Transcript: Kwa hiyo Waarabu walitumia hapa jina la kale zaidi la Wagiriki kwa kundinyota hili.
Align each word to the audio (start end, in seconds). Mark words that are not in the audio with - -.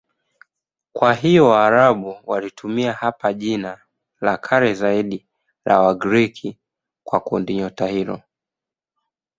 Kwa 0.93 1.13
hiyo 1.13 1.47
Waarabu 1.49 2.17
walitumia 2.23 2.93
hapa 2.93 3.33
jina 3.33 3.81
la 4.21 4.37
kale 4.37 4.73
zaidi 4.73 5.27
la 5.65 5.79
Wagiriki 5.79 6.57
kwa 7.03 7.19
kundinyota 7.19 7.87
hili. 7.87 8.23